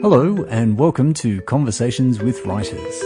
[0.00, 3.00] Hello, and welcome to Conversations with Writers.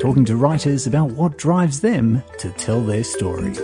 [0.00, 3.60] Talking to writers about what drives them to tell their stories.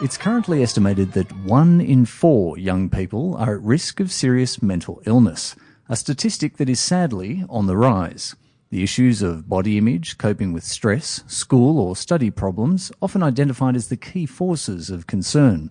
[0.00, 5.02] It's currently estimated that one in four young people are at risk of serious mental
[5.04, 5.56] illness,
[5.88, 8.36] a statistic that is sadly on the rise.
[8.70, 13.88] The issues of body image, coping with stress, school or study problems, often identified as
[13.88, 15.70] the key forces of concern.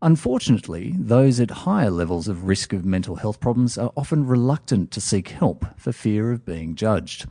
[0.00, 5.00] Unfortunately, those at higher levels of risk of mental health problems are often reluctant to
[5.00, 7.26] seek help for fear of being judged.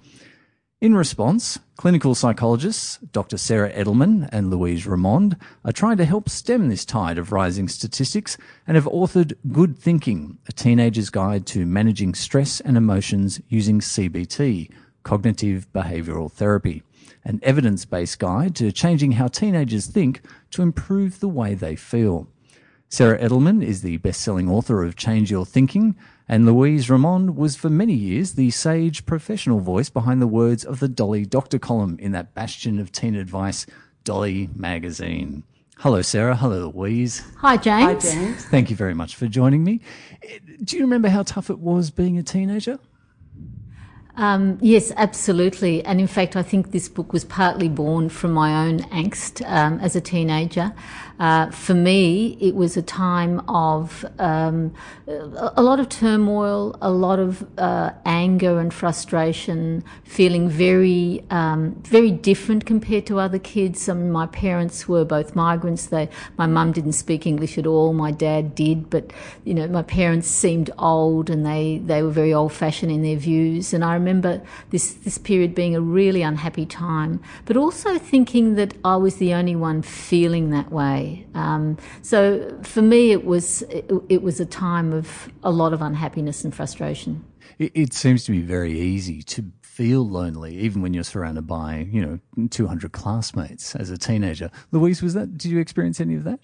[0.82, 3.38] In response, clinical psychologists Dr.
[3.38, 8.38] Sarah Edelman and Louise Remond are trying to help stem this tide of rising statistics
[8.68, 14.70] and have authored Good Thinking, a teenager's guide to managing stress and emotions using CBT,
[15.04, 16.84] cognitive behavioral therapy,
[17.24, 20.22] an evidence based guide to changing how teenagers think
[20.52, 22.28] to improve the way they feel.
[22.90, 25.98] Sarah Edelman is the best selling author of Change Your Thinking,
[26.30, 30.80] and Louise Remond was for many years the sage professional voice behind the words of
[30.80, 33.66] the Dolly Doctor column in that bastion of teen advice,
[34.06, 35.44] Dolly Magazine.
[35.80, 36.38] Hello, Sarah.
[36.38, 37.23] Hello, Louise.
[37.39, 38.06] Hi, James.
[38.06, 38.45] Hi, James.
[38.45, 39.81] Thank you very much for joining me.
[40.64, 42.80] Do you remember how tough it was being a teenager?
[44.18, 45.86] Um, yes, absolutely.
[45.86, 49.80] And in fact, I think this book was partly born from my own angst um,
[49.80, 50.74] as a teenager.
[51.20, 54.72] Uh, for me, it was a time of um,
[55.08, 62.12] a lot of turmoil, a lot of uh, anger and frustration, feeling very, um, very
[62.12, 63.90] different compared to other kids.
[63.90, 65.88] I mean, my parents were both migrants.
[65.88, 67.94] They, my mum didn't speak English at all.
[67.94, 69.12] My dad did, but
[69.44, 73.74] you know, my parents seemed old and they, they were very old-fashioned in their views.
[73.74, 78.73] And I remember this this period being a really unhappy time, but also thinking that
[78.83, 81.25] I was the only one feeling that way.
[81.33, 85.81] Um, so for me, it was it, it, was a time of a lot of
[85.81, 87.23] unhappiness and frustration.
[87.59, 91.88] It, it, seems to be very easy to feel lonely, even when you're surrounded by
[91.91, 94.50] you know 200 classmates as a teenager.
[94.72, 95.38] Louise, was that?
[95.38, 96.40] Did you experience any of that?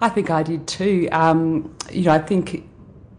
[0.00, 1.08] I think I did too.
[1.12, 2.68] Um, you know, I think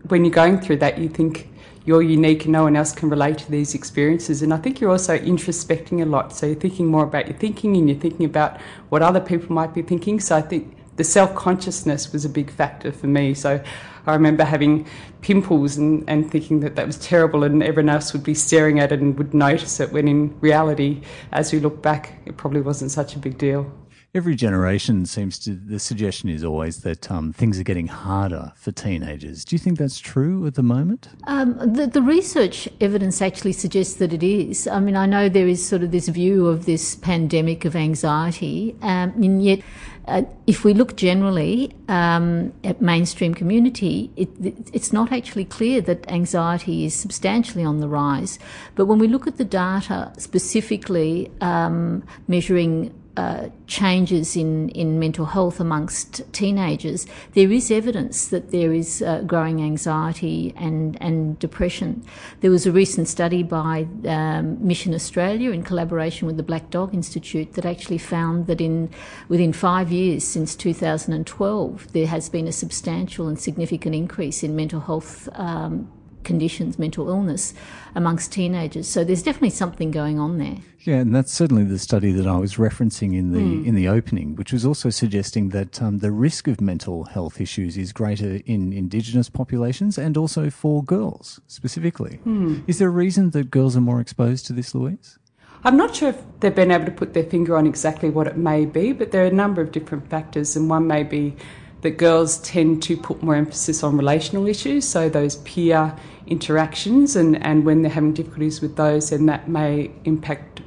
[0.08, 1.50] when you're going through that, you think
[1.86, 4.42] you're unique and no one else can relate to these experiences.
[4.42, 6.34] And I think you're also introspecting a lot.
[6.34, 9.74] So you're thinking more about your thinking and you're thinking about what other people might
[9.74, 10.20] be thinking.
[10.20, 13.34] So I think the self consciousness was a big factor for me.
[13.34, 13.62] So
[14.06, 14.86] I remember having
[15.22, 18.92] pimples and, and thinking that that was terrible and everyone else would be staring at
[18.92, 21.02] it and would notice it when in reality,
[21.32, 23.72] as we look back, it probably wasn't such a big deal.
[24.16, 28.72] Every generation seems to, the suggestion is always that um, things are getting harder for
[28.72, 29.44] teenagers.
[29.44, 31.10] Do you think that's true at the moment?
[31.26, 34.68] Um, the, the research evidence actually suggests that it is.
[34.68, 38.76] I mean, I know there is sort of this view of this pandemic of anxiety,
[38.84, 39.62] um, and yet
[40.08, 44.30] uh, if we look generally um, at mainstream community, it,
[44.74, 48.38] it's not actually clear that anxiety is substantially on the rise.
[48.76, 55.26] But when we look at the data specifically um, measuring uh, changes in, in mental
[55.26, 62.04] health amongst teenagers, there is evidence that there is uh, growing anxiety and, and depression.
[62.42, 66.94] There was a recent study by um, Mission Australia in collaboration with the Black Dog
[66.94, 68.90] Institute that actually found that in
[69.30, 74.80] within five years since 2012, there has been a substantial and significant increase in mental
[74.80, 75.88] health um,
[76.24, 77.54] conditions, mental illness
[77.96, 78.88] amongst teenagers.
[78.88, 80.58] So there's definitely something going on there.
[80.80, 83.66] Yeah, and that's certainly the study that I was referencing in the mm.
[83.66, 87.78] in the opening, which was also suggesting that um, the risk of mental health issues
[87.78, 92.20] is greater in Indigenous populations and also for girls specifically.
[92.26, 92.64] Mm.
[92.68, 95.20] Is there a reason that girls are more exposed to this, Louise?
[95.66, 98.36] I'm not sure if they've been able to put their finger on exactly what it
[98.36, 101.38] may be, but there are a number of different factors, and one may be
[101.84, 105.96] that girls tend to put more emphasis on relational issues, so those peer
[106.28, 110.62] interactions, and, and when they're having difficulties with those, then that may impact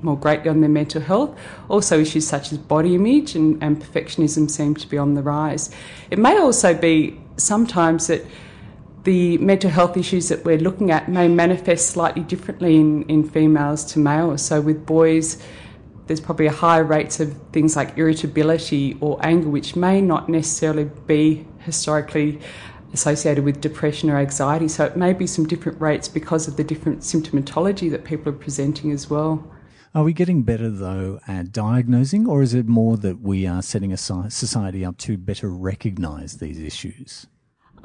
[0.00, 1.38] more greatly on their mental health.
[1.68, 5.70] Also, issues such as body image and, and perfectionism seem to be on the rise.
[6.10, 8.24] It may also be sometimes that
[9.04, 13.84] the mental health issues that we're looking at may manifest slightly differently in, in females
[13.92, 14.42] to males.
[14.42, 15.42] So, with boys,
[16.08, 20.90] there's probably a higher rates of things like irritability or anger, which may not necessarily
[21.06, 22.40] be historically
[22.92, 24.66] associated with depression or anxiety.
[24.66, 28.36] So it may be some different rates because of the different symptomatology that people are
[28.36, 29.48] presenting as well.
[29.94, 33.92] Are we getting better though at diagnosing, or is it more that we are setting
[33.92, 37.26] a society up to better recognise these issues?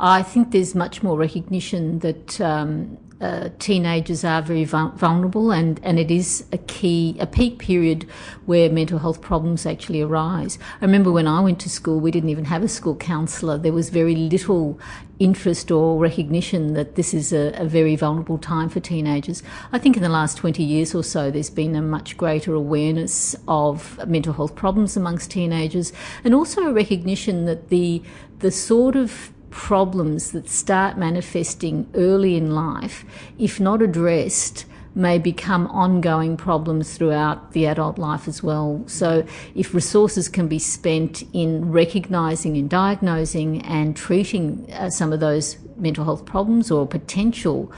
[0.04, 5.98] I think there's much more recognition that um, uh, teenagers are very vulnerable, and, and
[5.98, 8.06] it is a key, a peak period
[8.46, 10.60] where mental health problems actually arise.
[10.82, 13.58] I remember when I went to school, we didn't even have a school counsellor.
[13.58, 14.78] There was very little
[15.20, 19.42] interest or recognition that this is a, a, very vulnerable time for teenagers.
[19.72, 23.38] I think in the last 20 years or so, there's been a much greater awareness
[23.48, 25.94] of mental health problems amongst teenagers,
[26.26, 28.02] and also a recognition that the
[28.40, 33.06] the sort of problems that start manifesting early in life,
[33.38, 34.66] if not addressed,
[34.96, 38.84] may become ongoing problems throughout the adult life as well.
[38.88, 45.20] So, if resources can be spent in recognising and diagnosing and treating uh, some of
[45.20, 47.72] those mental health problems or potential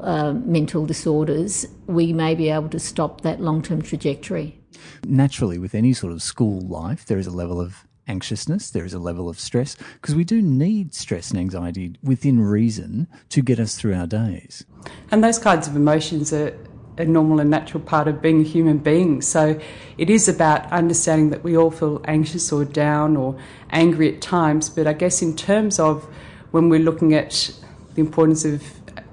[0.00, 4.58] uh, mental disorders, we may be able to stop that long term trajectory.
[5.04, 8.94] Naturally, with any sort of school life, there is a level of anxiousness, there is
[8.94, 13.58] a level of stress, because we do need stress and anxiety within reason to get
[13.58, 14.64] us through our days.
[15.10, 16.56] And those kinds of emotions are
[16.98, 19.20] a normal and natural part of being a human being.
[19.20, 19.60] So
[19.98, 23.38] it is about understanding that we all feel anxious or down or
[23.70, 24.70] angry at times.
[24.70, 26.04] But I guess in terms of
[26.52, 27.50] when we're looking at
[27.94, 28.62] the importance of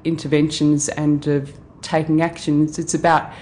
[0.06, 3.34] interventions and of taking actions, it's about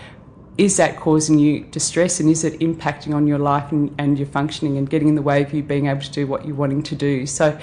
[0.62, 4.28] is that causing you distress and is it impacting on your life and, and your
[4.28, 6.84] functioning and getting in the way of you being able to do what you're wanting
[6.84, 7.25] to do?
[7.25, 7.60] So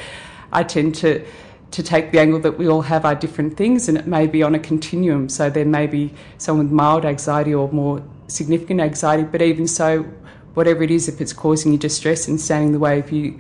[0.53, 1.25] I tend to
[1.71, 4.43] to take the angle that we all have our different things and it may be
[4.43, 5.29] on a continuum.
[5.29, 10.03] So there may be someone with mild anxiety or more significant anxiety, but even so,
[10.55, 13.39] whatever it is, if it's causing you distress and standing in the way of you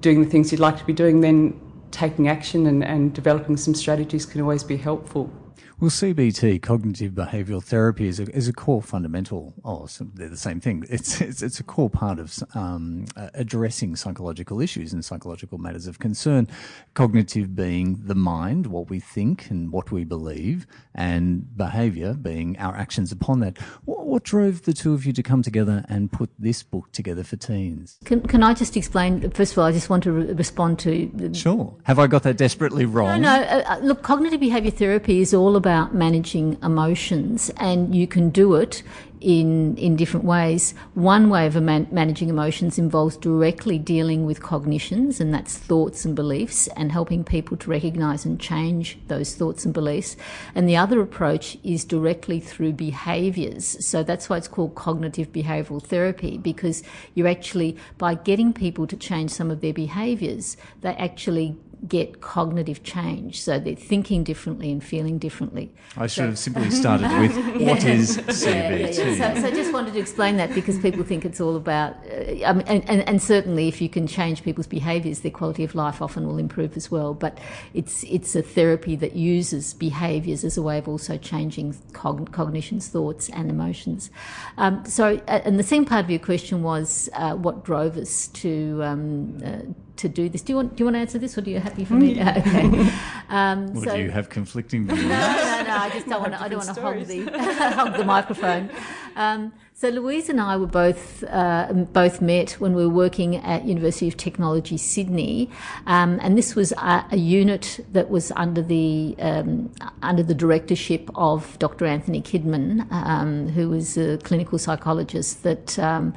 [0.00, 1.60] doing the things you'd like to be doing, then
[1.90, 5.30] taking action and, and developing some strategies can always be helpful.
[5.80, 9.54] Well, CBT, cognitive behavioural therapy, is a, is a core fundamental.
[9.64, 10.84] Oh, they're the same thing.
[10.90, 15.98] It's it's, it's a core part of um, addressing psychological issues and psychological matters of
[15.98, 16.48] concern.
[16.92, 22.76] Cognitive being the mind, what we think and what we believe, and behaviour being our
[22.76, 23.56] actions upon that.
[23.86, 27.24] What, what, drove the two of you to come together and put this book together
[27.24, 27.98] for teens?
[28.04, 29.30] Can, can I just explain?
[29.30, 31.32] First of all, I just want to re- respond to.
[31.32, 31.74] Sure.
[31.84, 33.22] Have I got that desperately wrong?
[33.22, 33.44] No, no.
[33.44, 38.28] Uh, uh look, cognitive behaviour therapy is all about about managing emotions, and you can
[38.30, 38.82] do it
[39.20, 40.74] in in different ways.
[40.94, 46.16] One way of man- managing emotions involves directly dealing with cognitions, and that's thoughts and
[46.16, 50.16] beliefs, and helping people to recognise and change those thoughts and beliefs.
[50.56, 53.64] And the other approach is directly through behaviours.
[53.90, 56.82] So that's why it's called cognitive behavioural therapy, because
[57.14, 61.56] you're actually by getting people to change some of their behaviours, they actually
[61.88, 63.42] get cognitive change.
[63.42, 65.72] So they're thinking differently and feeling differently.
[65.96, 67.36] I should so, have simply started with
[67.66, 68.44] what is CBT.
[68.44, 69.34] Yeah, yeah, yeah.
[69.34, 72.44] So, so, I just wanted to explain that because people think it's all about, uh,
[72.44, 75.74] I mean, and, and, and, certainly if you can change people's behaviours, their quality of
[75.74, 77.14] life often will improve as well.
[77.14, 77.38] But
[77.74, 82.88] it's it's a therapy that uses behaviours as a way of also changing cog- cognitions,
[82.88, 84.10] thoughts, and emotions.
[84.58, 88.28] Um, so, uh, and the second part of your question was uh, what drove us
[88.28, 88.80] to.
[88.82, 90.42] Um, uh, to do this.
[90.42, 92.16] Do you want do you want to answer this, or are you happy for me?
[92.16, 92.38] Mm.
[92.38, 92.92] okay.
[93.28, 95.02] Um, well, so, do you have conflicting views?
[95.02, 95.76] No, no, no.
[95.76, 96.42] I just don't want to.
[96.42, 97.20] I don't want to hog the
[97.74, 98.70] hog the microphone.
[99.16, 103.64] Um, so Louise and I were both uh, both met when we were working at
[103.64, 105.48] University of Technology Sydney,
[105.86, 111.08] um, and this was a, a, unit that was under the um, under the directorship
[111.14, 111.86] of Dr.
[111.86, 116.12] Anthony Kidman, um, who was a clinical psychologist that um,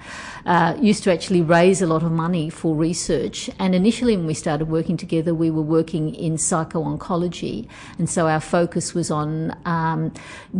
[0.45, 3.49] uh, used to actually raise a lot of money for research.
[3.59, 8.41] And initially, when we started working together, we were working in psycho-oncology, and so our
[8.41, 10.13] focus was on um,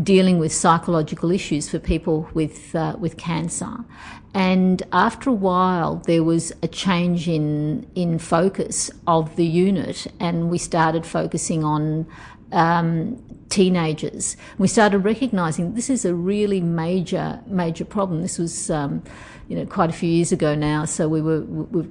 [0.04, 3.86] dealing with psychological issues for people with uh, with cancer.
[4.34, 10.50] And after a while, there was a change in, in focus of the unit, and
[10.50, 12.08] we started focusing on
[12.52, 14.36] um, teenagers.
[14.58, 18.22] We started recognising this is a really major, major problem.
[18.24, 19.04] This was, um,
[19.48, 20.86] you know, quite a few years ago now.
[20.86, 21.88] So we were, we,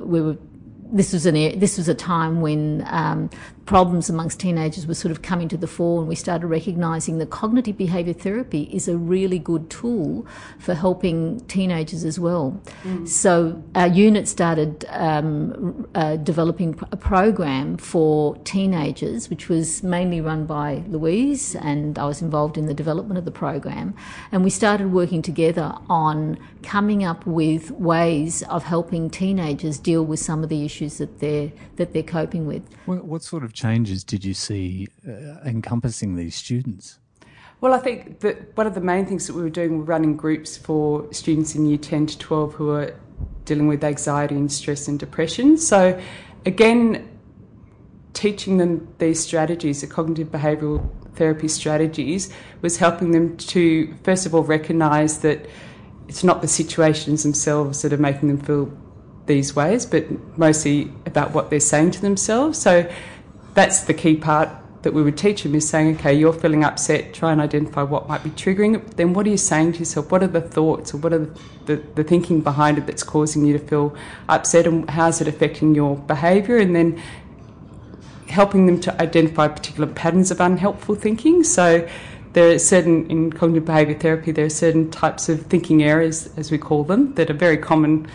[0.00, 0.36] we were
[0.92, 3.30] this was an this was a time when um,
[3.64, 7.30] problems amongst teenagers were sort of coming to the fore, and we started recognising that
[7.30, 10.26] cognitive behaviour therapy is a really good tool
[10.58, 12.60] for helping teenagers as well.
[12.82, 13.08] Mm.
[13.08, 20.46] So our unit started um, uh, developing a program for teenagers, which was mainly run
[20.46, 23.94] by Louise, and I was involved in the development of the program.
[24.32, 30.20] And we started working together on coming up with ways of helping teenagers deal with
[30.20, 32.62] some of the issues that they're that they're coping with.
[32.86, 36.98] What, what sort of changes did you see uh, encompassing these students?
[37.60, 40.16] Well, I think that one of the main things that we were doing were running
[40.16, 42.94] groups for students in year 10 to 12 who are
[43.44, 45.56] dealing with anxiety and stress and depression.
[45.56, 46.00] So,
[46.44, 47.08] again,
[48.14, 52.32] teaching them these strategies, the cognitive behavioural therapy strategies,
[52.62, 55.46] was helping them to, first of all, recognise that
[56.08, 58.76] it's not the situations themselves that are making them feel
[59.26, 60.04] these ways, but
[60.36, 62.58] mostly about what they're saying to themselves.
[62.58, 62.90] So
[63.54, 64.48] that's the key part
[64.82, 68.08] that we would teach them is saying, okay, you're feeling upset, try and identify what
[68.08, 68.96] might be triggering it.
[68.96, 70.10] Then what are you saying to yourself?
[70.10, 73.44] What are the thoughts or what are the, the, the thinking behind it that's causing
[73.44, 73.94] you to feel
[74.28, 76.58] upset and how's it affecting your behaviour?
[76.58, 77.00] And then
[78.28, 81.44] helping them to identify particular patterns of unhelpful thinking.
[81.44, 81.88] So
[82.32, 86.50] there are certain, in cognitive behaviour therapy, there are certain types of thinking errors, as
[86.50, 88.08] we call them, that are very common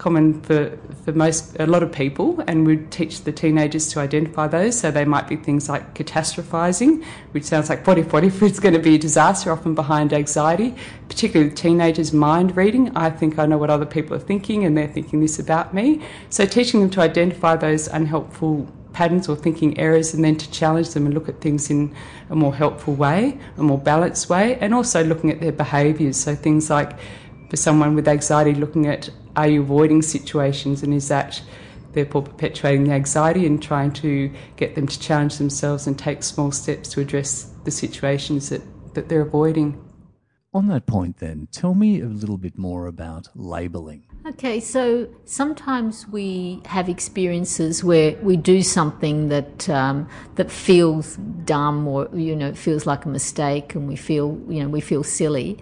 [0.00, 4.48] common for, for most a lot of people and we teach the teenagers to identify
[4.48, 4.80] those.
[4.80, 8.58] So they might be things like catastrophizing which sounds like what if what if it's
[8.58, 10.74] going to be a disaster often behind anxiety.
[11.08, 12.96] Particularly teenagers mind reading.
[12.96, 16.02] I think i know what other people are thinking and they're thinking this about me.
[16.30, 20.90] So teaching them to identify those unhelpful patterns or thinking errors and then to challenge
[20.94, 21.94] them and look at things in
[22.30, 26.16] a more helpful way a more balanced way and also looking at their behaviours.
[26.16, 26.98] So things like
[27.50, 31.42] for someone with anxiety looking at are you avoiding situations and is that
[31.92, 36.52] therefore perpetuating the anxiety and trying to get them to challenge themselves and take small
[36.52, 38.62] steps to address the situations that,
[38.94, 39.84] that they're avoiding.
[40.52, 44.02] On that point, then, tell me a little bit more about labelling.
[44.26, 51.86] Okay, so sometimes we have experiences where we do something that um, that feels dumb
[51.86, 55.56] or you know feels like a mistake, and we feel you know we feel silly,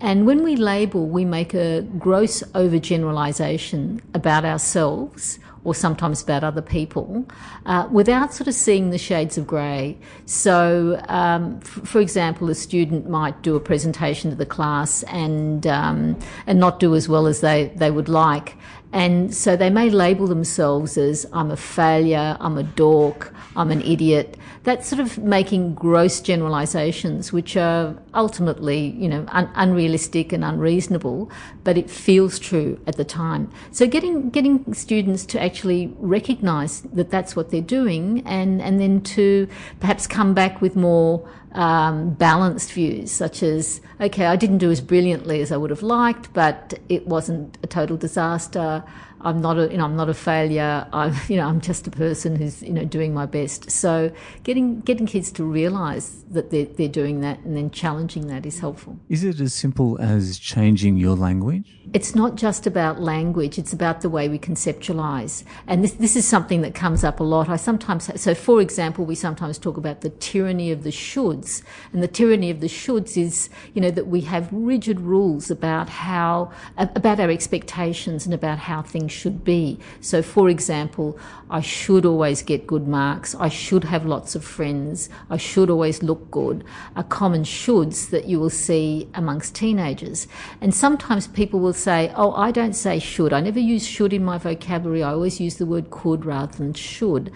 [0.00, 6.62] and when we label, we make a gross overgeneralization about ourselves or sometimes about other
[6.62, 7.26] people
[7.66, 9.98] uh, without sort of seeing the shades of grey.
[10.24, 15.66] So, um, f- for example, a student might do a presentation to the class and,
[15.66, 18.54] um, and not do as well as they, they would like.
[18.92, 23.82] And so they may label themselves as I'm a failure, I'm a dork, I'm an
[23.82, 24.36] idiot.
[24.62, 31.30] That's sort of making gross generalizations, which are ultimately, you know, un- unrealistic and unreasonable,
[31.62, 33.50] but it feels true at the time.
[33.70, 39.02] So getting getting students to actually recognize that that's what they're doing, and and then
[39.02, 39.48] to
[39.80, 44.80] perhaps come back with more um, balanced views, such as, okay, I didn't do as
[44.80, 48.84] brilliantly as I would have liked, but it wasn't a total disaster.
[49.22, 50.86] I'm not a, you know, I'm not a failure.
[50.92, 53.70] I'm, you know, I'm just a person who's, you know, doing my best.
[53.70, 54.12] So
[54.44, 58.58] getting, getting kids to realise that they're, they're doing that and then challenging that is
[58.60, 58.98] helpful.
[59.08, 61.72] Is it as simple as changing your language?
[61.92, 65.44] It's not just about language, it's about the way we conceptualise.
[65.66, 67.48] And this, this is something that comes up a lot.
[67.48, 71.45] I sometimes, so for example, we sometimes talk about the tyranny of the shoulds.
[71.92, 75.88] And the tyranny of the shoulds is, you know, that we have rigid rules about
[75.88, 79.78] how, about our expectations and about how things should be.
[80.00, 85.08] So, for example, I should always get good marks, I should have lots of friends,
[85.30, 86.64] I should always look good,
[86.96, 90.26] are common shoulds that you will see amongst teenagers.
[90.60, 93.32] And sometimes people will say, Oh, I don't say should.
[93.32, 96.74] I never use should in my vocabulary, I always use the word could rather than
[96.74, 97.32] should.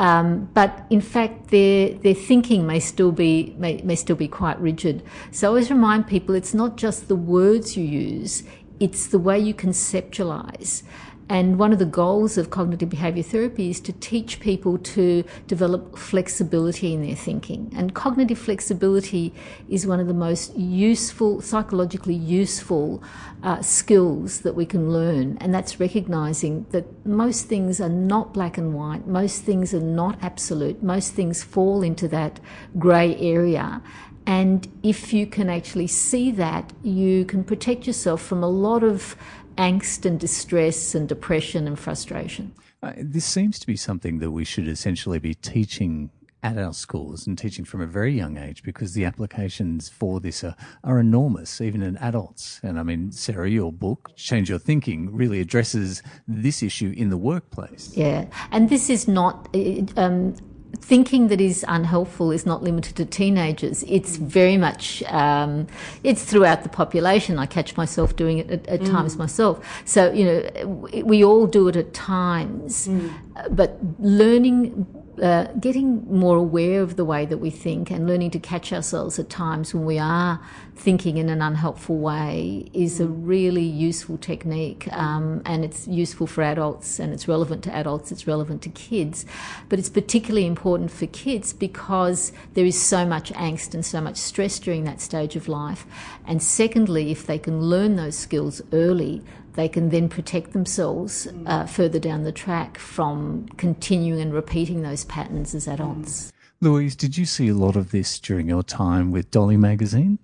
[0.00, 4.60] Um, but in fact, their their thinking may still be may, may still be quite
[4.60, 5.02] rigid.
[5.30, 8.42] So I always remind people it's not just the words you use;
[8.80, 10.82] it's the way you conceptualize.
[11.28, 15.96] And one of the goals of cognitive behavior therapy is to teach people to develop
[15.96, 17.72] flexibility in their thinking.
[17.74, 19.32] And cognitive flexibility
[19.68, 23.02] is one of the most useful, psychologically useful
[23.42, 25.38] uh, skills that we can learn.
[25.40, 30.18] And that's recognizing that most things are not black and white, most things are not
[30.22, 32.38] absolute, most things fall into that
[32.78, 33.82] grey area.
[34.26, 39.16] And if you can actually see that, you can protect yourself from a lot of
[39.56, 42.54] angst and distress and depression and frustration.
[42.82, 46.10] Uh, this seems to be something that we should essentially be teaching
[46.44, 50.44] at our schools and teaching from a very young age because the applications for this
[50.44, 52.60] are, are enormous, even in adults.
[52.62, 57.16] And I mean, Sarah, your book, Change Your Thinking, really addresses this issue in the
[57.16, 57.96] workplace.
[57.96, 58.26] Yeah.
[58.52, 59.48] And this is not.
[59.96, 60.36] Um,
[60.76, 63.84] thinking that is unhelpful is not limited to teenagers.
[63.88, 65.66] It's very much um,
[66.02, 67.38] it's throughout the population.
[67.38, 68.90] I catch myself doing it at, at mm.
[68.90, 69.64] times myself.
[69.84, 73.12] So you know, we all do it at times, mm.
[73.50, 74.86] but learning
[75.22, 79.18] uh, getting more aware of the way that we think and learning to catch ourselves
[79.18, 80.40] at times when we are
[80.74, 84.92] thinking in an unhelpful way is a really useful technique.
[84.92, 89.24] Um, and it's useful for adults and it's relevant to adults, it's relevant to kids.
[89.68, 94.16] But it's particularly important for kids because there is so much angst and so much
[94.16, 95.86] stress during that stage of life.
[96.26, 99.22] And secondly, if they can learn those skills early,
[99.54, 105.04] they can then protect themselves uh, further down the track from continuing and repeating those
[105.04, 106.32] patterns as adults.
[106.60, 110.18] Louise, did you see a lot of this during your time with Dolly magazine?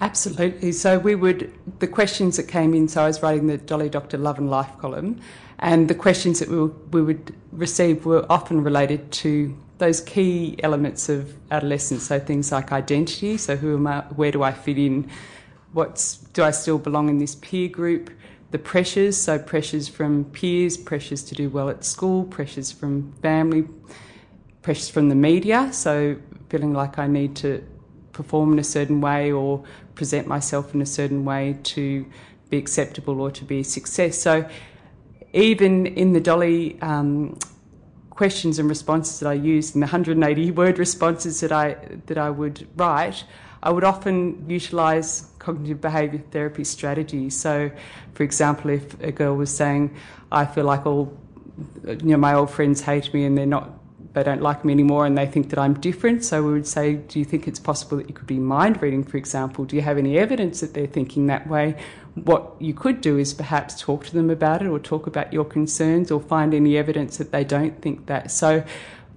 [0.00, 0.72] Absolutely.
[0.72, 2.88] So we would the questions that came in.
[2.88, 5.20] So I was writing the Dolly Doctor Love and Life column,
[5.58, 11.08] and the questions that we, we would receive were often related to those key elements
[11.08, 12.04] of adolescence.
[12.04, 13.36] So things like identity.
[13.36, 14.00] So who am I?
[14.16, 15.10] Where do I fit in?
[15.72, 18.10] What's do I still belong in this peer group?
[18.50, 19.16] The pressures.
[19.16, 23.66] So pressures from peers, pressures to do well at school, pressures from family,
[24.62, 25.72] pressures from the media.
[25.72, 26.16] So
[26.48, 27.64] feeling like I need to
[28.12, 29.64] perform in a certain way or
[29.94, 32.04] present myself in a certain way to
[32.50, 34.18] be acceptable or to be a success.
[34.18, 34.48] So
[35.32, 37.38] even in the Dolly um,
[38.10, 41.76] questions and responses that I used, in the 180 word responses that I
[42.06, 43.24] that I would write,
[43.62, 47.36] I would often utilise cognitive behaviour therapy strategies.
[47.36, 47.72] So,
[48.14, 49.90] for example, if a girl was saying,
[50.30, 51.12] "I feel like all
[51.84, 53.80] you know my old friends hate me and they're not
[54.12, 56.24] they don't like me anymore and they think that I'm different.
[56.24, 59.04] So we would say, Do you think it's possible that you could be mind reading,
[59.04, 59.64] for example?
[59.64, 61.76] Do you have any evidence that they're thinking that way?
[62.14, 65.44] What you could do is perhaps talk to them about it or talk about your
[65.44, 68.32] concerns or find any evidence that they don't think that.
[68.32, 68.64] So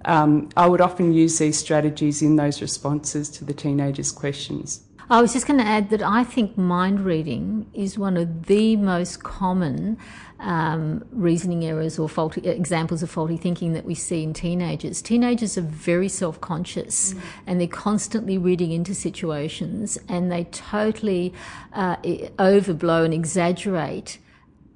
[0.04, 4.82] um, I would often use these strategies in those responses to the teenagers' questions.
[5.10, 8.76] I was just going to add that I think mind reading is one of the
[8.76, 9.98] most common
[10.40, 15.02] um, reasoning errors or faulty examples of faulty thinking that we see in teenagers.
[15.02, 17.20] Teenagers are very self conscious mm.
[17.46, 21.34] and they're constantly reading into situations and they totally
[21.74, 24.18] uh, overblow and exaggerate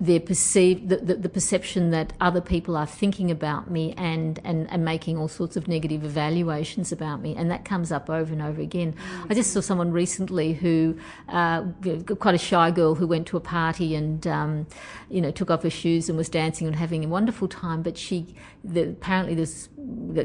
[0.00, 4.70] their perceived the, the, the, perception that other people are thinking about me and, and,
[4.70, 8.40] and making all sorts of negative evaluations about me and that comes up over and
[8.40, 9.26] over again mm-hmm.
[9.28, 10.96] i just saw someone recently who
[11.30, 11.62] uh,
[12.20, 14.66] quite a shy girl who went to a party and um,
[15.10, 17.98] you know took off her shoes and was dancing and having a wonderful time but
[17.98, 19.68] she the, apparently this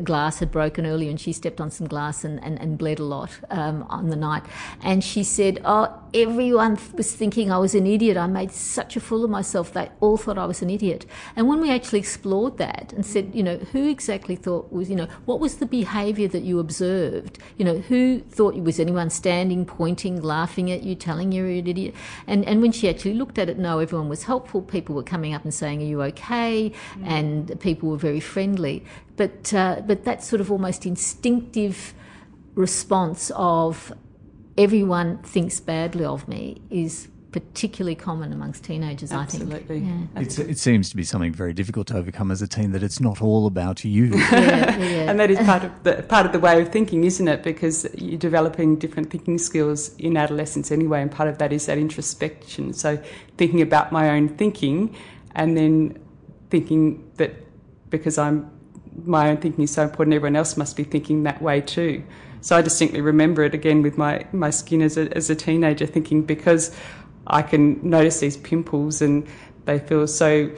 [0.03, 3.03] glass had broken earlier and she stepped on some glass and, and, and bled a
[3.03, 4.43] lot um, on the night
[4.81, 8.99] and she said oh everyone was thinking i was an idiot i made such a
[8.99, 11.05] fool of myself they all thought I was an idiot.
[11.35, 14.95] And when we actually explored that and said, you know, who exactly thought was, you
[14.95, 17.39] know, what was the behaviour that you observed?
[17.57, 21.59] You know, who thought it was anyone standing, pointing, laughing at you, telling you you're
[21.59, 21.95] an idiot?
[22.27, 24.61] And and when she actually looked at it, no, everyone was helpful.
[24.61, 27.07] People were coming up and saying, "Are you okay?" Mm.
[27.07, 28.83] And people were very friendly.
[29.15, 31.93] But uh, but that sort of almost instinctive
[32.55, 33.93] response of
[34.57, 39.55] everyone thinks badly of me is particularly common amongst teenagers, Absolutely.
[39.55, 40.09] I think.
[40.15, 40.45] Yeah.
[40.47, 43.21] it seems to be something very difficult to overcome as a teen that it's not
[43.21, 44.05] all about you.
[44.05, 44.85] yeah, yeah.
[45.09, 47.43] and that is part of the part of the way of thinking, isn't it?
[47.43, 51.77] Because you're developing different thinking skills in adolescence anyway, and part of that is that
[51.77, 52.71] introspection.
[52.71, 53.01] So
[53.37, 54.95] thinking about my own thinking,
[55.33, 55.97] and then
[56.51, 57.33] thinking that
[57.89, 58.49] because I'm
[59.05, 62.03] my own thinking is so important, everyone else must be thinking that way too.
[62.41, 65.85] So I distinctly remember it again with my, my skin as a, as a teenager,
[65.85, 66.75] thinking because
[67.25, 69.27] I can notice these pimples and
[69.65, 70.51] they feel so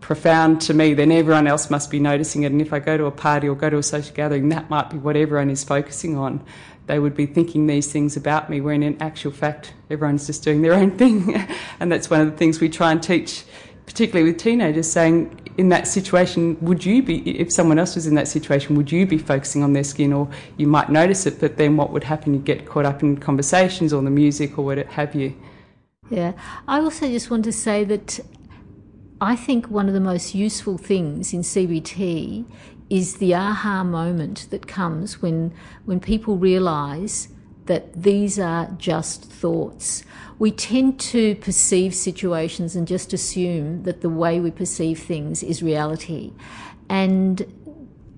[0.00, 2.52] profound to me, then everyone else must be noticing it.
[2.52, 4.90] And if I go to a party or go to a social gathering, that might
[4.90, 6.44] be what everyone is focusing on.
[6.86, 10.62] They would be thinking these things about me, when in actual fact, everyone's just doing
[10.62, 11.34] their own thing.
[11.80, 13.44] and that's one of the things we try and teach,
[13.88, 18.14] particularly with teenagers, saying, in that situation, would you be, if someone else was in
[18.16, 21.56] that situation, would you be focusing on their skin or you might notice it, but
[21.56, 22.34] then what would happen?
[22.34, 25.34] You'd get caught up in conversations or the music or what have you.
[26.10, 26.34] Yeah.
[26.68, 28.20] I also just want to say that
[29.22, 32.44] I think one of the most useful things in CBT
[32.90, 35.54] is the aha moment that comes when
[35.86, 37.28] when people realize
[37.64, 40.02] that these are just thoughts.
[40.38, 45.62] We tend to perceive situations and just assume that the way we perceive things is
[45.62, 46.32] reality.
[46.88, 47.57] And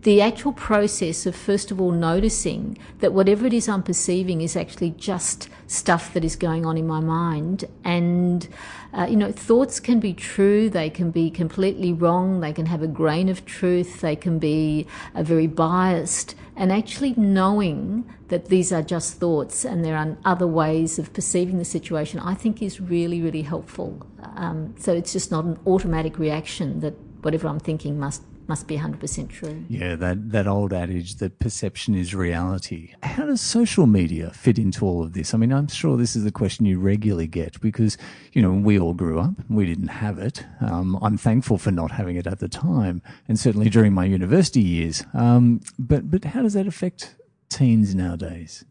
[0.03, 4.57] the actual process of first of all noticing that whatever it is I'm perceiving is
[4.57, 7.67] actually just stuff that is going on in my mind.
[7.85, 8.49] And,
[8.95, 12.83] uh, you know, thoughts can be true, they can be completely wrong, they can have
[12.83, 16.35] a grain of truth, they can be uh, very biased.
[16.57, 21.59] And actually knowing that these are just thoughts and there are other ways of perceiving
[21.59, 24.07] the situation, I think is really, really helpful.
[24.37, 28.77] Um, so it's just not an automatic reaction that whatever I'm thinking must must be
[28.77, 29.65] 100% true.
[29.69, 32.95] Yeah, that, that old adage that perception is reality.
[33.05, 35.33] How does social media fit into all of this?
[35.33, 37.97] I mean, I'm sure this is the question you regularly get because,
[38.33, 40.45] you know, we all grew up, we didn't have it.
[40.61, 44.63] Um, I'm thankful for not having it at the time and certainly during my university
[44.63, 45.05] years.
[45.15, 47.15] Um, but, but how does that affect
[47.51, 48.65] teens nowadays?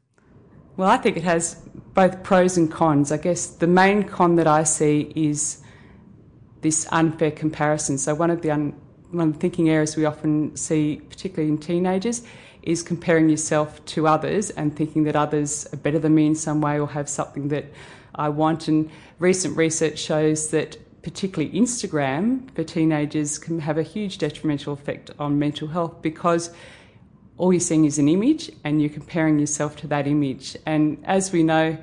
[0.75, 1.55] Well, I think it has
[1.93, 3.13] both pros and cons.
[3.13, 5.61] I guess the main con that I see is
[6.59, 7.97] this unfair comparison.
[7.97, 8.73] So one of the un,
[9.11, 12.23] one of the thinking areas we often see, particularly in teenagers,
[12.63, 16.61] is comparing yourself to others and thinking that others are better than me in some
[16.61, 17.65] way or have something that
[18.15, 18.67] I want.
[18.67, 25.11] And recent research shows that particularly Instagram for teenagers can have a huge detrimental effect
[25.17, 26.51] on mental health because
[27.37, 30.57] all you're seeing is an image and you're comparing yourself to that image.
[30.65, 31.77] And as we know,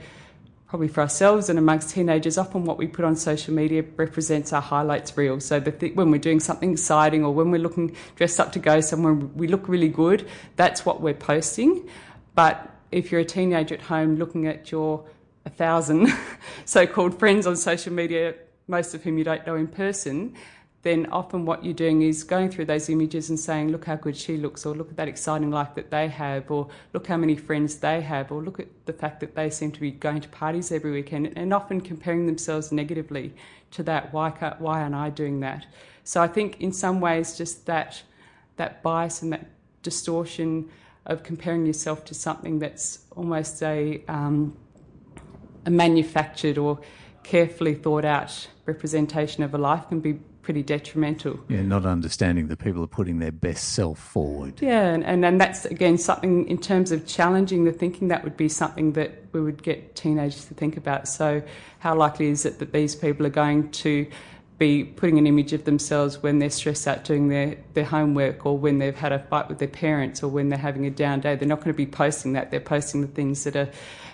[0.68, 4.60] probably for ourselves and amongst teenagers, often what we put on social media represents our
[4.60, 5.38] highlights reel.
[5.38, 8.80] So th- when we're doing something exciting or when we're looking dressed up to go
[8.80, 10.28] somewhere, we look really good.
[10.56, 11.88] That's what we're posting.
[12.34, 15.04] But if you're a teenager at home looking at your
[15.44, 16.12] a thousand
[16.64, 18.34] so-called friends on social media,
[18.66, 20.34] most of whom you don't know in person,
[20.86, 24.16] then often what you're doing is going through those images and saying, look how good
[24.16, 27.34] she looks, or look at that exciting life that they have, or look how many
[27.34, 30.28] friends they have, or look at the fact that they seem to be going to
[30.28, 33.34] parties every weekend, and often comparing themselves negatively
[33.72, 34.12] to that.
[34.12, 35.66] Why, can't, why aren't I doing that?
[36.04, 38.02] So I think in some ways, just that,
[38.56, 39.46] that bias and that
[39.82, 40.70] distortion
[41.04, 44.56] of comparing yourself to something that's almost a, um,
[45.64, 46.80] a manufactured or
[47.24, 51.40] carefully thought out representation of a life can be pretty detrimental.
[51.48, 54.62] Yeah, not understanding that people are putting their best self forward.
[54.62, 58.36] Yeah, and, and, and that's again something in terms of challenging the thinking, that would
[58.36, 61.08] be something that we would get teenagers to think about.
[61.08, 61.42] So,
[61.80, 64.06] how likely is it that these people are going to
[64.58, 68.56] be putting an image of themselves when they're stressed out doing their, their homework or
[68.56, 71.34] when they've had a fight with their parents or when they're having a down day?
[71.34, 73.68] They're not going to be posting that, they're posting the things that are,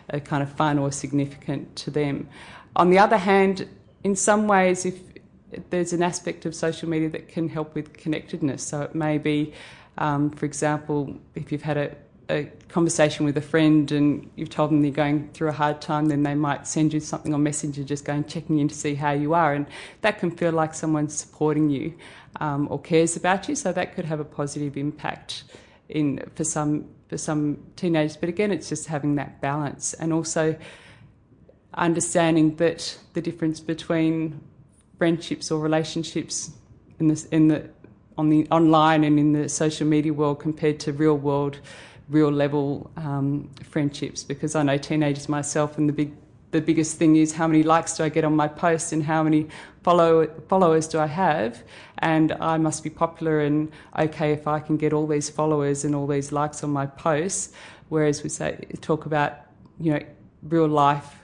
[0.09, 2.27] are kind of fun or significant to them.
[2.75, 3.69] On the other hand,
[4.03, 4.99] in some ways, if
[5.71, 8.63] there's an aspect of social media that can help with connectedness.
[8.63, 9.53] So it may be,
[9.99, 11.97] um, for example, if you've had a,
[12.31, 16.07] a, conversation with a friend and you've told them you're going through a hard time,
[16.07, 19.13] then they might send you something on Messenger just going checking in to see how
[19.13, 19.53] you are.
[19.53, 19.67] And
[20.01, 21.95] that can feel like someone's supporting you
[22.41, 23.55] um, or cares about you.
[23.55, 25.45] So that could have a positive impact
[25.89, 28.17] in for some for some teenagers.
[28.17, 30.57] But again, it's just having that balance and also
[31.75, 34.41] understanding that the difference between
[34.99, 36.53] friendships or relationships
[36.99, 37.69] in the in the
[38.19, 41.59] on the online and in the social media world compared to real world,
[42.09, 44.23] real level um, friendships.
[44.23, 46.13] Because I know teenagers myself, and the big
[46.51, 49.23] the biggest thing is how many likes do I get on my post and how
[49.23, 49.49] many
[49.83, 51.63] follow followers do I have,
[51.99, 55.95] and I must be popular and okay if I can get all these followers and
[55.95, 57.55] all these likes on my posts.
[57.89, 59.33] Whereas we say talk about
[59.81, 60.01] you know
[60.43, 61.17] real life,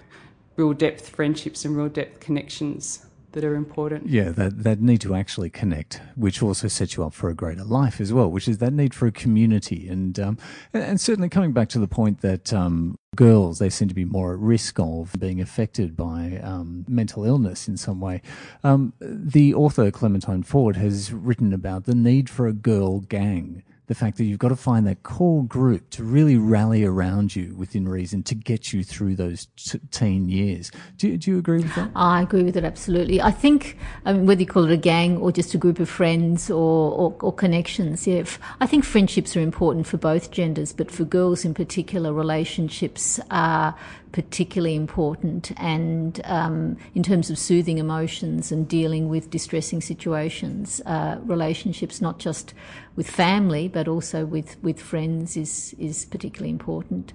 [0.57, 4.09] real depth friendships and real depth connections that are important.
[4.09, 7.65] Yeah, that, that need to actually connect, which also sets you up for a greater
[7.65, 9.89] life as well, which is that need for a community.
[9.89, 10.39] And, um,
[10.73, 14.33] and, certainly coming back to the point that um, girls, they seem to be more
[14.35, 18.23] at risk of being affected by um, mental illness in some way.
[18.65, 23.95] Um, the author Clementine Ford has written about the need for a girl gang the
[23.95, 27.89] fact that you've got to find that core group to really rally around you within
[27.89, 30.71] reason to get you through those t- teen years.
[30.99, 31.91] Do, do you agree with that?
[31.97, 33.21] I agree with it absolutely.
[33.21, 35.89] I think I mean, whether you call it a gang or just a group of
[35.89, 38.25] friends or, or, or connections, yeah,
[38.61, 43.75] I think friendships are important for both genders, but for girls in particular, relationships are
[44.13, 51.19] particularly important and um, in terms of soothing emotions and dealing with distressing situations uh,
[51.25, 52.55] relationships not just
[52.97, 57.13] with family but also with, with friends is, is particularly important.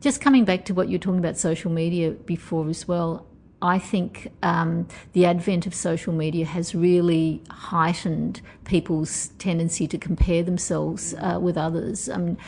[0.00, 3.26] Just coming back to what you're talking about social media before as well
[3.62, 10.42] I think um, the advent of social media has really heightened people's tendency to compare
[10.42, 12.08] themselves uh, with others.
[12.08, 12.38] Um,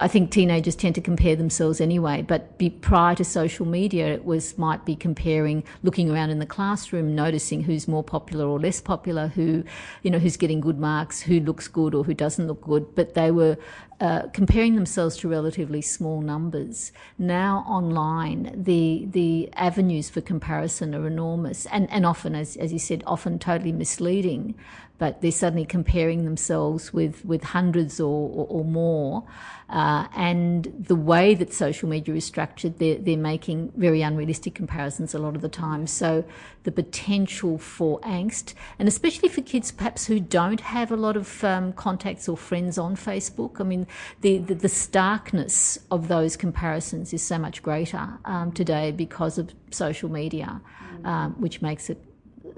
[0.00, 4.24] I think teenagers tend to compare themselves anyway, but be, prior to social media, it
[4.24, 8.80] was might be comparing, looking around in the classroom, noticing who's more popular or less
[8.80, 9.62] popular, who,
[10.02, 12.94] you know, who's getting good marks, who looks good or who doesn't look good.
[12.94, 13.58] But they were
[14.00, 16.92] uh, comparing themselves to relatively small numbers.
[17.18, 22.78] Now online, the the avenues for comparison are enormous, and and often, as as you
[22.78, 24.54] said, often totally misleading
[24.98, 29.24] but they're suddenly comparing themselves with, with hundreds or, or, or more.
[29.68, 35.12] Uh, and the way that social media is structured, they're, they're making very unrealistic comparisons
[35.12, 35.86] a lot of the time.
[35.88, 36.24] So
[36.62, 41.42] the potential for angst, and especially for kids perhaps who don't have a lot of
[41.42, 43.88] um, contacts or friends on Facebook, I mean,
[44.20, 49.52] the, the, the, starkness of those comparisons is so much greater um, today because of
[49.70, 50.60] social media,
[51.04, 51.98] um, which makes it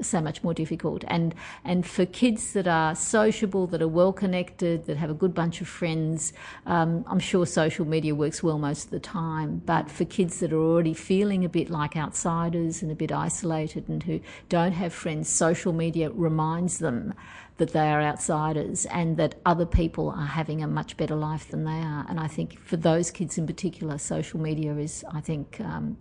[0.00, 1.04] so much more difficult.
[1.08, 1.34] And
[1.64, 5.60] and for kids that are sociable, that are well connected, that have a good bunch
[5.60, 6.32] of friends,
[6.66, 9.62] um, I'm sure social media works well most of the time.
[9.64, 13.88] But for kids that are already feeling a bit like outsiders and a bit isolated
[13.88, 17.14] and who don't have friends, social media reminds them
[17.58, 21.64] that they are outsiders and that other people are having a much better life than
[21.64, 22.06] they are.
[22.08, 25.60] And I think for those kids in particular, social media is, I think.
[25.60, 25.98] Um,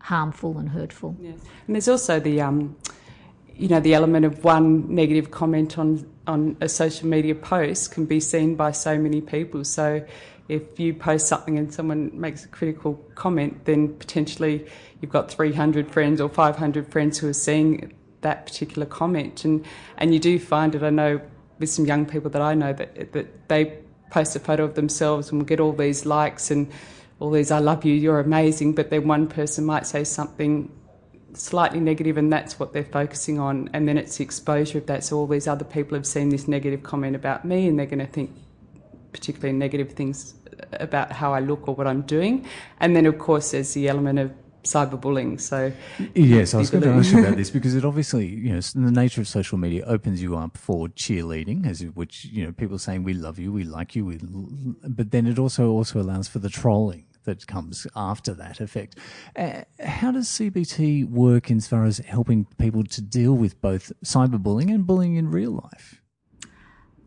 [0.00, 1.16] harmful and hurtful.
[1.20, 1.38] Yes.
[1.66, 2.76] And there's also the, um,
[3.58, 8.06] you know, the element of one negative comment on, on a social media post can
[8.06, 9.64] be seen by so many people.
[9.64, 10.06] So
[10.48, 14.66] if you post something and someone makes a critical comment, then potentially
[15.00, 19.44] you've got 300 friends or 500 friends who are seeing that particular comment.
[19.44, 19.66] And,
[19.98, 21.20] and you do find it, I know
[21.58, 23.78] with some young people that I know, that, that they
[24.10, 26.70] post a photo of themselves and will get all these likes and
[27.18, 30.70] all these I love you, you're amazing, but then one person might say something
[31.38, 33.70] slightly negative and that's what they're focusing on.
[33.72, 35.04] And then it's the exposure of that.
[35.04, 37.98] So all these other people have seen this negative comment about me and they're going
[38.00, 38.30] to think
[39.12, 40.34] particularly negative things
[40.72, 42.46] about how I look or what I'm doing.
[42.80, 44.32] And then of course there's the element of
[44.64, 45.40] cyberbullying.
[45.40, 45.72] So
[46.14, 48.90] yes I was going to ask you about this because it obviously you know the
[48.90, 53.04] nature of social media opens you up for cheerleading as which you know people saying
[53.04, 54.18] we love you we like you we,
[54.88, 58.96] but then it also also allows for the trolling that comes after that effect.
[59.36, 64.74] Uh, how does CBT work as far as helping people to deal with both cyberbullying
[64.74, 66.00] and bullying in real life?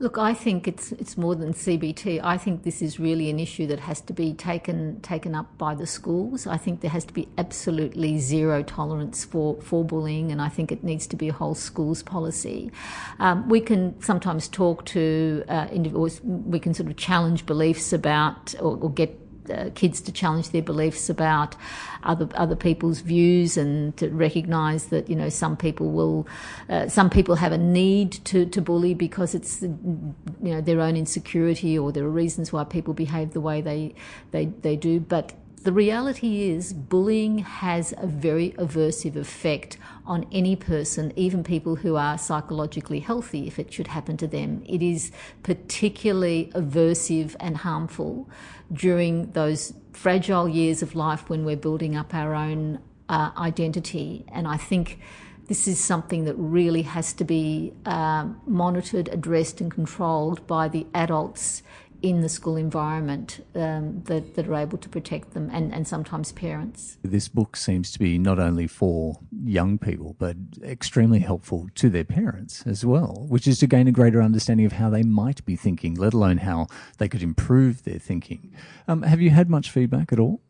[0.02, 2.22] Look, I think it's it's more than CBT.
[2.24, 5.76] I think this is really an issue that has to be taken taken up by
[5.76, 6.48] the schools.
[6.48, 10.72] I think there has to be absolutely zero tolerance for, for bullying, and I think
[10.72, 12.72] it needs to be a whole schools policy.
[13.20, 16.20] Um, we can sometimes talk to uh, individuals.
[16.24, 20.62] We can sort of challenge beliefs about or, or get uh, kids to challenge their
[20.62, 21.56] beliefs about
[22.04, 26.28] other other people's views and to recognise that you know some people will
[26.70, 30.96] uh, some people have a need to, to bully because it's you know their own
[30.96, 33.94] insecurity or there are reasons why people behave the way they
[34.32, 39.78] they, they do but the reality is, bullying has a very aversive effect
[40.08, 44.64] on any person, even people who are psychologically healthy, if it should happen to them.
[44.66, 45.12] It is
[45.44, 48.28] particularly aversive and harmful
[48.74, 52.80] during those fragile years of life when we're building up our own
[53.10, 54.26] uh, identity.
[54.32, 55.00] And I think
[55.48, 60.88] this is something that really has to be uh, monitored, addressed, and controlled by the
[60.94, 61.62] adults
[62.02, 66.32] in the school environment um, that, that are able to protect them and, and sometimes
[66.32, 66.98] parents.
[67.04, 72.04] This book seems to be not only for young people, but extremely helpful to their
[72.04, 75.56] parents as well, which is to gain a greater understanding of how they might be
[75.56, 78.54] thinking, let alone how they could improve their thinking.
[78.88, 80.42] Um, have you had much feedback at all?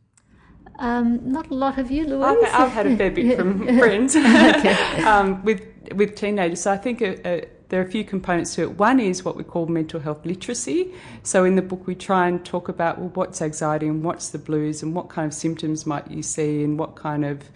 [0.79, 2.49] Um, not a lot of you, Louise.
[2.53, 4.15] I've, I've had a fair bit from friends
[5.05, 5.61] um, with
[5.95, 6.61] with teenagers.
[6.61, 8.77] So I think a, a there are a few components to it.
[8.77, 10.93] One is what we call mental health literacy.
[11.23, 14.39] So in the book, we try and talk about well, what's anxiety and what's the
[14.39, 17.49] blues and what kind of symptoms might you see and what kind of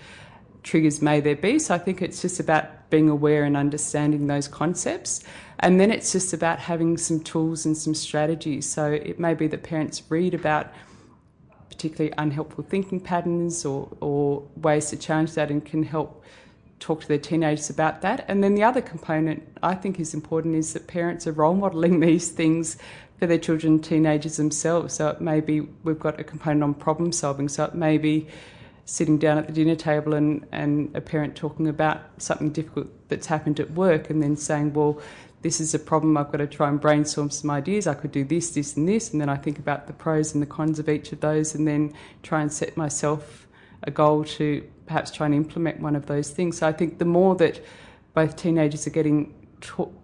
[0.63, 1.59] triggers may there be.
[1.59, 5.21] So I think it's just about being aware and understanding those concepts.
[5.59, 8.65] And then it's just about having some tools and some strategies.
[8.65, 10.71] So it may be that parents read about
[11.69, 16.23] particularly unhelpful thinking patterns or, or ways to challenge that and can help
[16.85, 18.23] talk to their teenagers about that.
[18.27, 21.99] And then the other component I think is important is that parents are role modelling
[22.07, 22.77] these things
[23.19, 24.93] for their children teenagers themselves.
[24.93, 27.49] So it may be we've got a component on problem solving.
[27.49, 28.27] So it may be
[28.85, 33.25] sitting down at the dinner table and, and a parent talking about something difficult that's
[33.25, 35.01] happened at work and then saying, well,
[35.41, 37.87] this is a problem, I've got to try and brainstorm some ideas.
[37.87, 39.11] I could do this, this, and this.
[39.11, 41.67] And then I think about the pros and the cons of each of those and
[41.67, 43.47] then try and set myself
[43.81, 46.57] a goal to perhaps try and implement one of those things.
[46.57, 47.63] So I think the more that
[48.13, 49.33] both teenagers are getting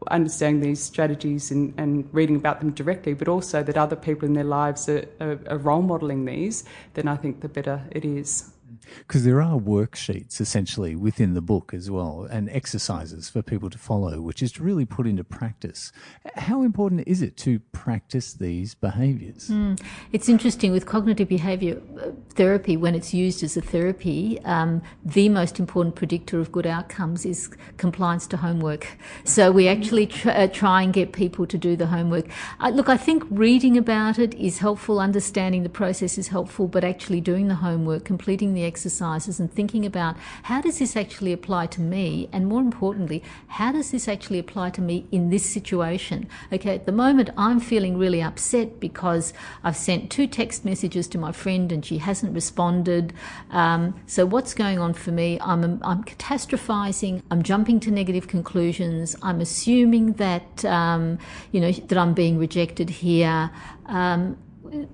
[0.10, 4.34] understanding these strategies and, and reading about them directly, but also that other people in
[4.34, 6.64] their lives are, are, are role modelling these,
[6.94, 8.52] then I think the better it is.
[9.00, 13.78] Because there are worksheets essentially within the book as well and exercises for people to
[13.78, 15.92] follow, which is to really put into practice.
[16.36, 19.50] How important is it to practice these behaviours?
[19.50, 19.82] Mm.
[20.12, 25.30] It's interesting with cognitive behaviour uh, therapy, when it's used as a therapy, um, the
[25.30, 28.88] most important predictor of good outcomes is compliance to homework.
[29.24, 32.26] So we actually tr- uh, try and get people to do the homework.
[32.60, 36.84] Uh, look, I think reading about it is helpful, understanding the process is helpful, but
[36.84, 41.32] actually doing the homework, completing the exercise, exercises and thinking about how does this actually
[41.32, 42.28] apply to me?
[42.34, 46.28] And more importantly, how does this actually apply to me in this situation?
[46.52, 51.20] Okay, at the moment, I'm feeling really upset because I've sent two text messages to
[51.20, 53.14] my friend and she hasn't responded.
[53.52, 55.38] Um, so, what's going on for me?
[55.40, 61.20] I'm, I'm catastrophizing, I'm jumping to negative conclusions, I'm assuming that, um,
[61.52, 63.52] you know, that I'm being rejected here.
[63.86, 64.38] Um,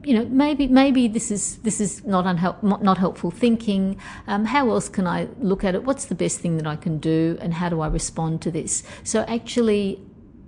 [0.03, 3.99] you know, maybe maybe this is this is not unhelp, not helpful thinking.
[4.25, 5.83] Um, how else can I look at it?
[5.83, 8.83] What's the best thing that I can do, and how do I respond to this?
[9.03, 10.01] So actually,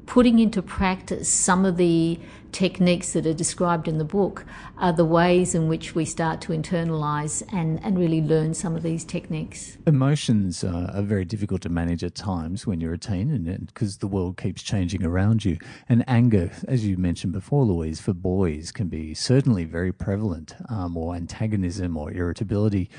[0.07, 2.19] putting into practice some of the
[2.51, 4.45] techniques that are described in the book
[4.77, 8.83] are the ways in which we start to internalize and, and really learn some of
[8.83, 9.77] these techniques.
[9.85, 13.97] Emotions uh, are very difficult to manage at times when you're a teen and because
[13.97, 15.57] the world keeps changing around you.
[15.87, 20.97] And anger, as you mentioned before, Louise, for boys can be certainly very prevalent, um,
[20.97, 22.89] or antagonism or irritability.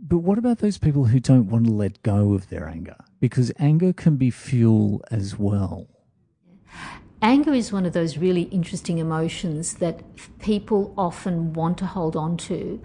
[0.00, 2.96] But what about those people who don't want to let go of their anger?
[3.18, 5.88] Because anger can be fuel as well.
[7.20, 10.02] Anger is one of those really interesting emotions that
[10.38, 12.80] people often want to hold on to.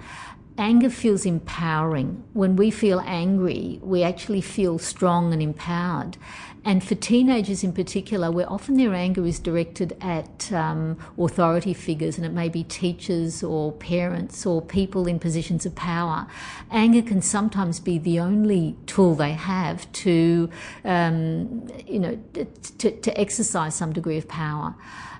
[0.57, 2.23] Anger feels empowering.
[2.33, 6.17] When we feel angry, we actually feel strong and empowered.
[6.65, 12.17] And for teenagers in particular, where often their anger is directed at um, authority figures,
[12.17, 16.25] and it may be teachers or parents or people in positions of power,
[16.71, 20.49] anger can sometimes be the only tool they have to,
[20.85, 22.17] um, you know,
[22.77, 24.73] to, to exercise some degree of power.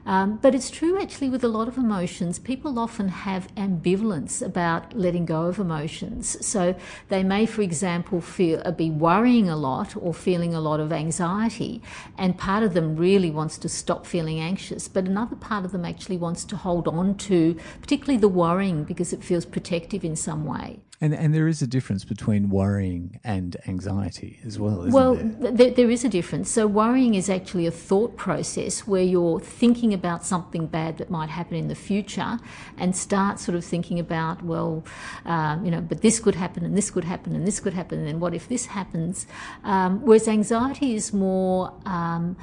[0.05, 2.39] Um, but it's true actually with a lot of emotions.
[2.39, 6.45] People often have ambivalence about letting go of emotions.
[6.45, 6.75] So
[7.09, 10.91] they may, for example, feel uh, be worrying a lot or feeling a lot of
[10.91, 11.81] anxiety,
[12.17, 15.85] and part of them really wants to stop feeling anxious, but another part of them
[15.85, 20.45] actually wants to hold on to, particularly the worrying, because it feels protective in some
[20.45, 20.79] way.
[21.03, 24.87] And and there is a difference between worrying and anxiety as well.
[24.89, 25.51] well, there?
[25.51, 26.49] Th- there is a difference.
[26.49, 31.27] So worrying is actually a thought process where you're thinking about something bad that might
[31.27, 32.39] happen in the future,
[32.77, 34.85] and start sort of thinking about, well,
[35.25, 37.99] um, you know, but this could happen, and this could happen, and this could happen,
[37.99, 39.27] and then what if this happens?
[39.65, 42.37] Um, whereas anxiety is more um,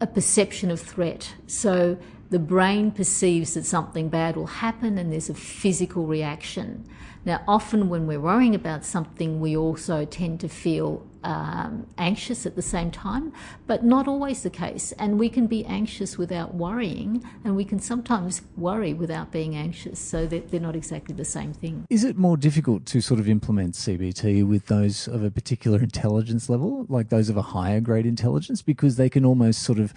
[0.00, 1.34] a perception of threat.
[1.46, 1.96] So
[2.32, 6.82] the brain perceives that something bad will happen, and there's a physical reaction.
[7.26, 12.56] Now, often when we're worrying about something, we also tend to feel um, anxious at
[12.56, 13.34] the same time,
[13.66, 14.92] but not always the case.
[14.92, 20.00] And we can be anxious without worrying, and we can sometimes worry without being anxious.
[20.00, 21.84] So they're, they're not exactly the same thing.
[21.90, 26.48] Is it more difficult to sort of implement CBT with those of a particular intelligence
[26.48, 29.92] level, like those of a higher grade intelligence, because they can almost sort of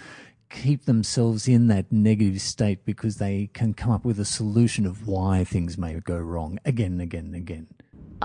[0.50, 5.08] keep themselves in that negative state because they can come up with a solution of
[5.08, 7.68] why things may go wrong again and again and again.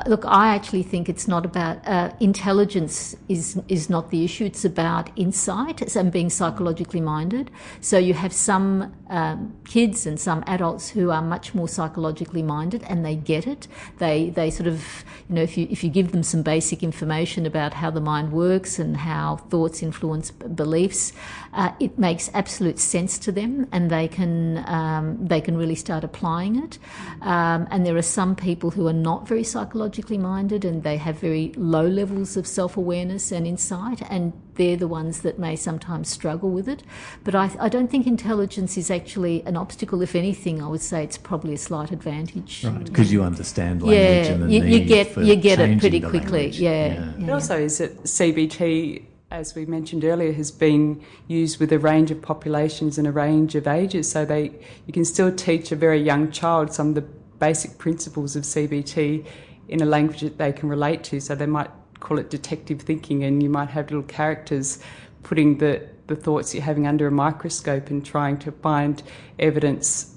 [0.06, 4.44] Look, I actually think it's not about uh, intelligence is is not the issue.
[4.44, 7.50] It's about insight and being psychologically minded.
[7.80, 12.84] So you have some um, kids and some adults who are much more psychologically minded
[12.84, 13.66] and they get it.
[13.98, 17.44] They they sort of you know if you if you give them some basic information
[17.44, 21.12] about how the mind works and how thoughts influence beliefs,
[21.52, 26.04] uh, it makes absolute sense to them and they can um, they can really start
[26.04, 26.78] applying it.
[27.22, 30.96] Um, and there are some people who are not very psychologically psychologically minded and they
[30.96, 35.56] have very low levels of self awareness and insight, and they're the ones that may
[35.56, 36.82] sometimes struggle with it.
[37.24, 40.02] But I, I, don't think intelligence is actually an obstacle.
[40.02, 42.64] If anything, I would say it's probably a slight advantage.
[42.64, 45.58] Right, because you understand language yeah, and the you, need you get for you get
[45.58, 46.20] it pretty quickly.
[46.20, 46.60] language.
[46.60, 47.24] Yeah, yeah.
[47.24, 52.10] It also is that CBT, as we mentioned earlier, has been used with a range
[52.10, 54.10] of populations and a range of ages.
[54.10, 54.52] So they
[54.86, 57.04] you can still teach a very young child some of the
[57.40, 59.26] basic principles of CBT
[59.70, 61.20] in a language that they can relate to.
[61.20, 64.80] So they might call it detective thinking, and you might have little characters
[65.22, 69.02] putting the, the thoughts you're having under a microscope and trying to find
[69.38, 70.16] evidence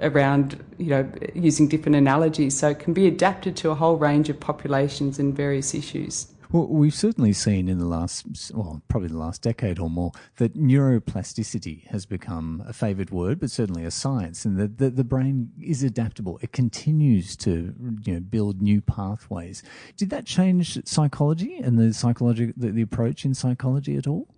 [0.00, 2.56] around, you know, using different analogies.
[2.56, 6.33] So it can be adapted to a whole range of populations and various issues.
[6.54, 10.54] Well, we've certainly seen in the last, well, probably the last decade or more, that
[10.54, 15.50] neuroplasticity has become a favoured word, but certainly a science, and that the, the brain
[15.60, 16.38] is adaptable.
[16.42, 19.64] It continues to, you know, build new pathways.
[19.96, 24.28] Did that change psychology and the psychology, the, the approach in psychology at all?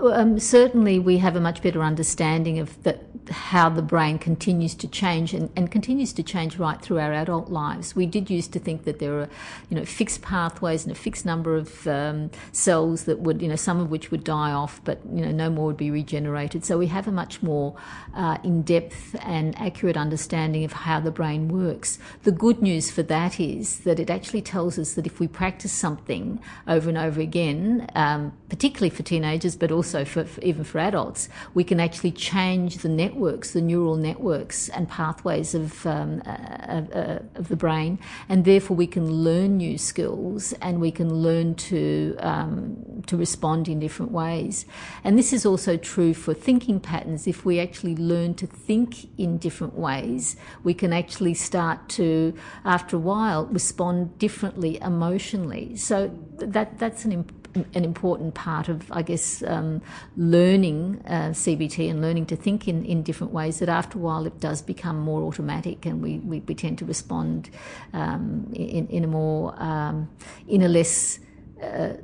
[0.00, 2.98] Um, certainly, we have a much better understanding of the,
[3.30, 7.50] how the brain continues to change and, and, continues to change right through our adult
[7.50, 7.94] lives.
[7.94, 9.28] We did used to think that there are,
[9.68, 13.56] you know, fixed pathways and a fixed number of um, cells that would, you know,
[13.56, 16.64] some of which would die off, but you know, no more would be regenerated.
[16.64, 17.76] So we have a much more
[18.14, 21.98] uh, in-depth and accurate understanding of how the brain works.
[22.22, 25.72] The good news for that is that it actually tells us that if we practice
[25.72, 30.78] something over and over again, um, particularly for teenagers, but also for, for, even for
[30.78, 36.30] adults, we can actually change the networks, the neural networks and pathways of, um, uh,
[36.30, 37.98] uh, of the brain,
[38.28, 43.68] and therefore we can learn new skills and we can learn to um, to respond
[43.68, 44.66] in different ways.
[45.04, 47.26] And this is also true for thinking patterns.
[47.26, 52.34] If we actually learn to think in different ways, we can actually start to,
[52.64, 55.76] after a while, respond differently emotionally.
[55.76, 59.80] So that that's an important an important part of, I guess, um,
[60.16, 63.58] learning uh, CBT and learning to think in, in different ways.
[63.58, 66.84] That after a while it does become more automatic, and we, we, we tend to
[66.84, 67.50] respond
[67.92, 70.08] um, in, in a more um,
[70.46, 71.18] in a less
[71.62, 71.94] uh,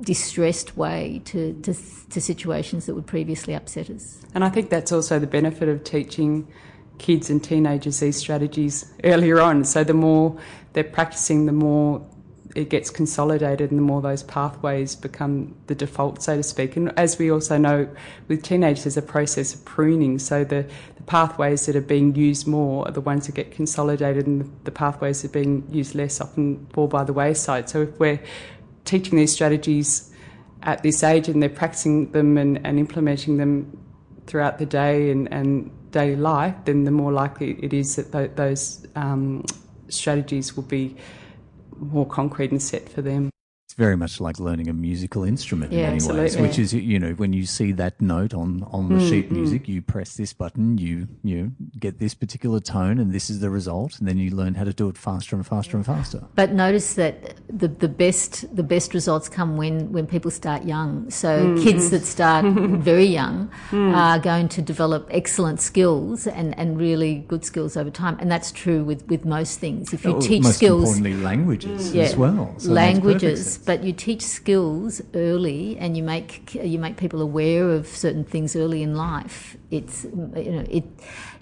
[0.00, 1.74] distressed way to, to,
[2.10, 4.20] to situations that would previously upset us.
[4.34, 6.46] And I think that's also the benefit of teaching
[6.98, 9.64] kids and teenagers these strategies earlier on.
[9.64, 10.36] So the more
[10.72, 12.06] they're practicing, the more
[12.54, 16.76] it gets consolidated and the more those pathways become the default, so to speak.
[16.76, 17.88] And as we also know,
[18.28, 20.18] with teenagers, there's a process of pruning.
[20.18, 24.26] So the, the pathways that are being used more are the ones that get consolidated,
[24.26, 27.68] and the, pathways that are being used less often fall by the wayside.
[27.68, 28.20] So if we're
[28.84, 30.12] teaching these strategies
[30.62, 33.76] at this age and they're practicing them and, and implementing them
[34.26, 38.32] throughout the day and, and, daily life, then the more likely it is that th-
[38.34, 39.44] those um,
[39.88, 40.96] strategies will be
[41.92, 43.30] more concrete and set for them.
[43.74, 46.22] It's very much like learning a musical instrument yeah, in many absolutely.
[46.22, 49.30] ways, which is you know when you see that note on on the Mm, sheet
[49.30, 49.32] mm.
[49.32, 51.50] music, you press this button, you you
[51.80, 54.72] get this particular tone, and this is the result, and then you learn how to
[54.72, 56.22] do it faster and faster and faster.
[56.36, 61.10] But notice that the, the best the best results come when, when people start young.
[61.10, 61.90] So mm, kids mm.
[61.90, 62.44] that start
[62.90, 68.18] very young are going to develop excellent skills and, and really good skills over time.
[68.20, 69.92] And that's true with, with most things.
[69.92, 72.54] If you Oh, teach most skills importantly, languages yeah, as well.
[72.58, 73.63] So it makes perfect languages, sense.
[73.66, 78.54] But you teach skills early, and you make you make people aware of certain things
[78.56, 79.56] early in life.
[79.70, 80.84] It's you know it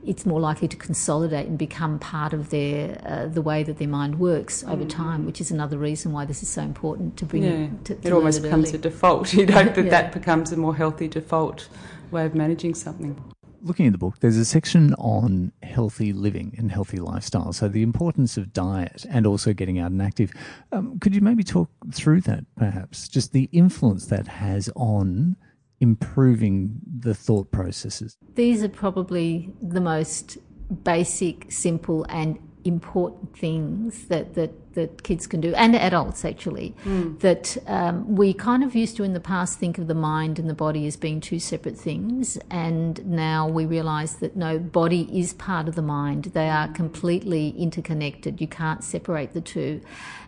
[0.04, 3.88] it's more likely to consolidate and become part of their uh, the way that their
[3.88, 7.42] mind works over time, which is another reason why this is so important to bring
[7.44, 8.78] Yeah, it to, to it almost it becomes early.
[8.78, 9.32] a default.
[9.34, 9.90] You'd hope that Yeah.
[9.90, 11.68] that becomes a more healthy default
[12.10, 13.16] way of managing something.
[13.64, 17.52] Looking at the book, there's a section on healthy living and healthy lifestyle.
[17.52, 20.32] So, the importance of diet and also getting out and active.
[20.72, 23.08] Um, could you maybe talk through that, perhaps?
[23.08, 25.36] Just the influence that has on
[25.80, 28.16] improving the thought processes.
[28.34, 30.38] These are probably the most
[30.84, 37.56] basic, simple, and important things that, that, that kids can do, and adults actually, that
[37.66, 40.54] um, we kind of used to in the past think of the mind and the
[40.54, 45.68] body as being two separate things, and now we realise that no, body is part
[45.68, 46.24] of the mind.
[46.26, 48.40] They are completely interconnected.
[48.40, 49.80] You can't separate the two.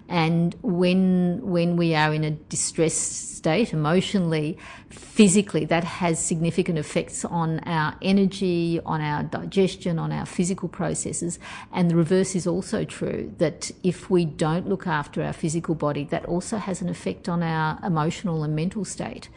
[0.06, 4.58] And when when we are in a distressed state emotionally,
[4.90, 11.38] physically, that has significant effects on our energy, on our digestion, on our physical processes.
[11.72, 16.04] And the reverse is also true that if we don't look after our physical body,
[16.04, 19.28] that also has an effect on our emotional and mental state.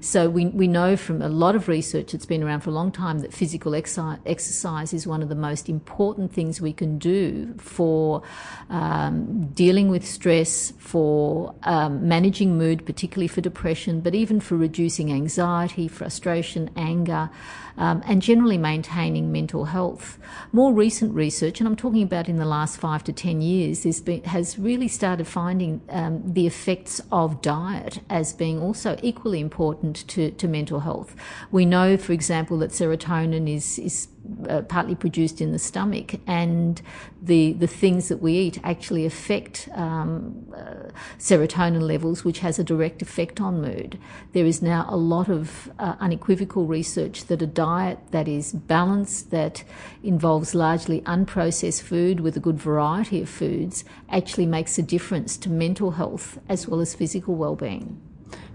[0.00, 2.92] So we, we know from a lot of research that's been around for a long
[2.92, 7.54] time that physical exi- exercise is one of the most important things we can do
[7.58, 8.22] for
[8.70, 15.12] um, dealing with stress, for um, managing mood, particularly for depression, but even for reducing
[15.12, 17.30] anxiety, frustration, anger,
[17.76, 20.18] um, and generally maintaining mental health.
[20.52, 24.00] More recent research, and I'm talking about in the last five to ten years, has,
[24.00, 30.06] been, has really started finding um, the effects of diet as being also equally important
[30.08, 31.14] to, to mental health.
[31.50, 34.08] We know, for example, that serotonin is, is
[34.48, 36.82] uh, partly produced in the stomach, and
[37.22, 42.64] the the things that we eat actually affect um, uh, serotonin levels, which has a
[42.64, 43.98] direct effect on mood.
[44.32, 49.30] There is now a lot of uh, unequivocal research that a diet that is balanced,
[49.30, 49.64] that
[50.02, 55.50] involves largely unprocessed food with a good variety of foods, actually makes a difference to
[55.50, 58.00] mental health as well as physical well-being.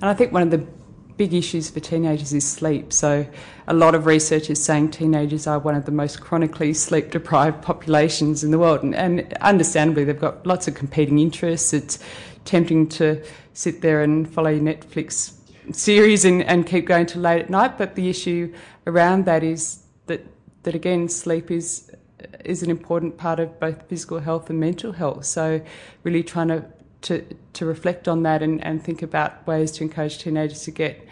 [0.02, 0.66] And I think one of the
[1.22, 2.92] big issues for teenagers is sleep.
[2.92, 3.28] So,
[3.68, 7.62] a lot of research is saying teenagers are one of the most chronically sleep deprived
[7.72, 8.82] populations in the world.
[8.82, 11.74] And, and understandably, they've got lots of competing interests.
[11.74, 12.00] It's
[12.44, 15.34] tempting to sit there and follow Netflix
[15.72, 17.78] series and, and keep going to late at night.
[17.78, 18.52] But the issue
[18.88, 20.26] around that is that
[20.64, 21.92] that again, sleep is
[22.44, 25.26] is an important part of both physical health and mental health.
[25.26, 25.62] So,
[26.04, 26.66] really trying to
[27.02, 31.08] to, to reflect on that and, and think about ways to encourage teenagers to get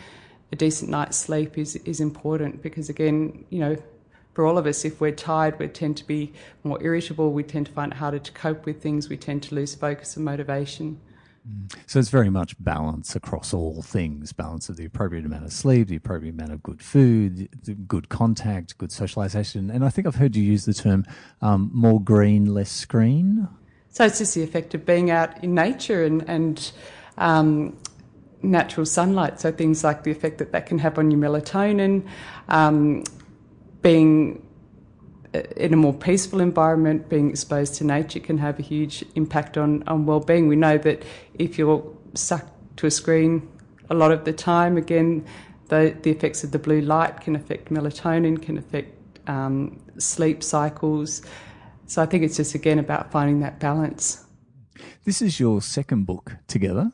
[0.52, 3.78] a decent night's sleep is is important because again, you know,
[4.34, 6.34] for all of us, if we're tired, we tend to be
[6.64, 7.34] more irritable.
[7.34, 9.10] We tend to find it harder to cope with things.
[9.10, 11.00] We tend to lose focus and motivation.
[11.88, 15.88] So it's very much balance across all things balance of the appropriate amount of sleep,
[15.88, 17.50] the appropriate amount of good food,
[17.88, 19.72] good contact, good socialization.
[19.72, 21.06] And I think I've heard you use the term
[21.42, 23.48] um, more green, less screen.
[24.00, 26.72] So it's just the effect of being out in nature and, and
[27.18, 27.78] um,
[28.42, 29.42] natural sunlight.
[29.42, 32.08] So things like the effect that that can have on your melatonin,
[32.48, 33.04] um,
[33.82, 34.42] being
[35.36, 39.58] uh, in a more peaceful environment, being exposed to nature can have a huge impact
[39.58, 40.48] on, on well-being.
[40.48, 41.84] We know that if you're
[42.14, 42.46] stuck
[42.78, 43.50] to a screen
[43.90, 45.26] a lot of the time, again,
[45.68, 48.96] the, the effects of the blue light can affect melatonin, can affect
[49.28, 51.22] um, sleep cycles.
[51.90, 54.24] So I think it's just again about finding that balance.
[55.06, 56.92] This is your second book together.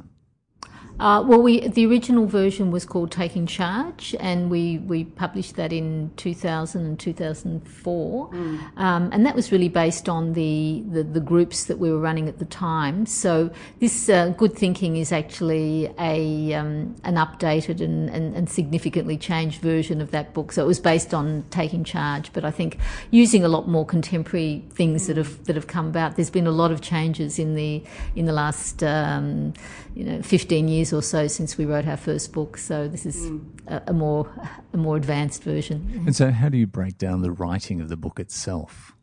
[0.97, 5.73] Uh, well, we the original version was called Taking Charge, and we, we published that
[5.73, 8.77] in 2000 and 2004, mm.
[8.77, 12.29] um, and that was really based on the, the, the groups that we were running
[12.29, 13.05] at the time.
[13.05, 19.17] So this uh, Good Thinking is actually a um, an updated and, and, and, significantly
[19.17, 20.53] changed version of that book.
[20.53, 22.77] So it was based on Taking Charge, but I think
[23.11, 25.07] using a lot more contemporary things mm.
[25.07, 26.15] that have that have come about.
[26.15, 27.83] There's been a lot of changes in the
[28.15, 29.53] in the last um,
[29.95, 32.57] you know 15 years years or so since we wrote our first book.
[32.57, 33.41] So this is mm.
[33.67, 34.29] a, a, more
[34.73, 36.03] a more advanced version.
[36.05, 38.93] And so, how do you break down the writing of the book itself?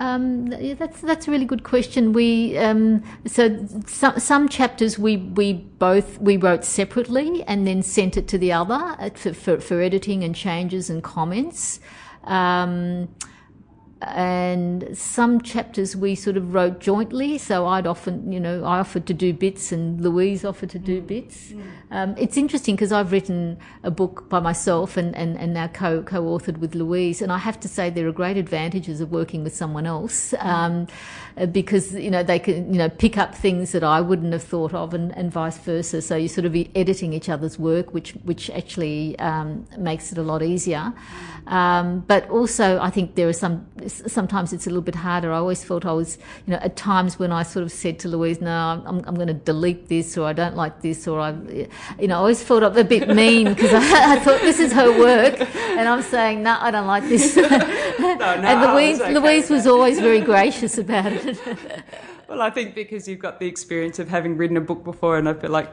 [0.00, 2.12] Um, that's that's a really good question.
[2.12, 8.16] We um, so some some chapters we we both we wrote separately and then sent
[8.16, 11.80] it to the other uh, for for, for editing and changes and comments.
[12.24, 13.08] Um,
[14.00, 17.36] and some chapters we sort of wrote jointly.
[17.36, 21.02] So I'd often, you know, I offered to do bits and Louise offered to do
[21.02, 21.06] mm.
[21.06, 21.48] bits.
[21.48, 21.62] Mm.
[21.90, 26.02] Um, it's interesting because I've written a book by myself and, and, and now co,
[26.02, 27.20] co-authored with Louise.
[27.20, 30.86] And I have to say there are great advantages of working with someone else um,
[31.36, 34.44] uh, because, you know, they can, you know, pick up things that I wouldn't have
[34.44, 36.02] thought of and, and vice versa.
[36.02, 40.18] So you're sort of be editing each other's work, which, which actually um, makes it
[40.18, 40.92] a lot easier.
[41.48, 45.32] Um, but also I think there are some sometimes it's a little bit harder.
[45.32, 48.08] I always felt I was, you know, at times when I sort of said to
[48.08, 51.30] Louise, no, I'm, I'm going to delete this or I don't like this or I,
[51.98, 53.78] you know, I always felt a bit mean because I,
[54.16, 57.36] I, thought this is her work and I'm saying, no, I don't like this.
[57.36, 61.38] no, no, and Louise, was, okay Louise was always very gracious about it.
[62.28, 65.28] well, I think because you've got the experience of having written a book before and
[65.28, 65.70] I feel like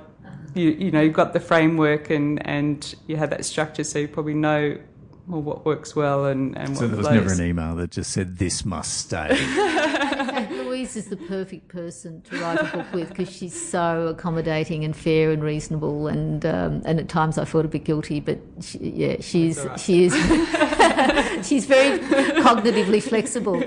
[0.53, 4.07] you, you know, you've got the framework and, and you have that structure so you
[4.07, 4.77] probably know
[5.31, 8.37] or what works well and, and so there was never an email that just said
[8.37, 9.29] this must stay
[10.85, 14.95] louise is the perfect person to write a book with because she's so accommodating and
[14.95, 18.77] fair and reasonable and um, and at times i felt a bit guilty but she,
[18.79, 19.79] yeah she's right.
[19.79, 20.13] she is
[21.47, 23.63] she's very cognitively flexible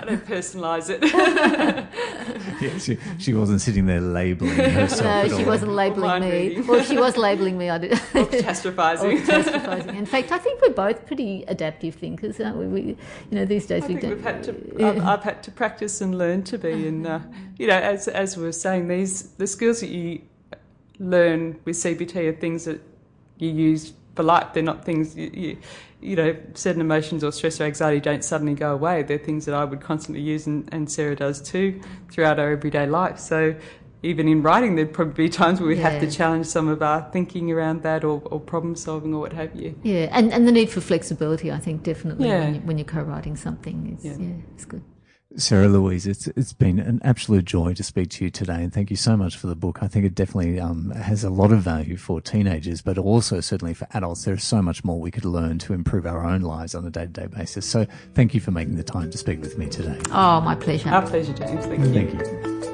[0.00, 1.02] I don't personalise it.
[2.62, 5.30] yeah, she, she wasn't sitting there labelling herself.
[5.30, 6.60] No, she wasn't labelling me.
[6.62, 7.68] Well, she was labelling me.
[7.68, 7.92] I did.
[7.92, 9.24] Or catastrophising.
[9.24, 9.94] catastrophizing.
[9.94, 12.66] In fact, I think we're both pretty adaptive thinkers, aren't we?
[12.66, 12.96] we you
[13.32, 14.10] know, these days I we don't.
[14.12, 14.88] We've had to, yeah.
[14.88, 17.20] I've, I've, had to practice and learn to be, and uh,
[17.58, 20.22] you know, as as we were saying, these the skills that you
[20.98, 22.80] learn with CBT are things that
[23.38, 24.48] you use for life.
[24.52, 25.58] They're not things you, you,
[26.00, 29.02] you know, certain emotions or stress or anxiety don't suddenly go away.
[29.02, 32.86] They're things that I would constantly use, and, and Sarah does too, throughout our everyday
[32.86, 33.18] life.
[33.18, 33.56] So
[34.02, 35.90] even in writing, there'd probably be times where we'd yeah.
[35.90, 39.32] have to challenge some of our thinking around that or, or, problem solving or what
[39.34, 39.78] have you.
[39.82, 42.40] Yeah, and, and the need for flexibility, I think, definitely yeah.
[42.40, 44.16] when, you, when you're co-writing something is, yeah.
[44.18, 44.82] yeah, it's good.
[45.36, 48.90] Sarah Louise, it's it's been an absolute joy to speak to you today, and thank
[48.90, 49.78] you so much for the book.
[49.80, 53.72] I think it definitely um, has a lot of value for teenagers, but also certainly
[53.72, 54.24] for adults.
[54.24, 56.90] There is so much more we could learn to improve our own lives on a
[56.90, 57.64] day to day basis.
[57.64, 60.00] So, thank you for making the time to speak with me today.
[60.10, 60.88] Oh, my pleasure.
[60.88, 61.64] Our pleasure, James.
[61.64, 61.92] Thank you.
[61.92, 62.69] Thank you.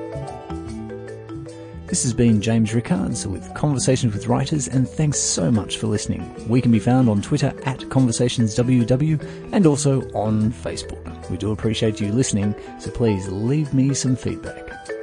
[1.88, 6.34] This has been James Rickards with Conversations with Writers, and thanks so much for listening.
[6.48, 11.30] We can be found on Twitter at ConversationsWW and also on Facebook.
[11.30, 14.95] We do appreciate you listening, so please leave me some feedback.